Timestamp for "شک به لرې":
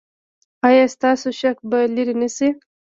1.39-2.15